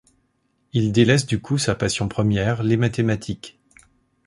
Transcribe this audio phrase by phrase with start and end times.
[0.73, 3.59] Il délaisse du coup sa passion première, les mathématiques.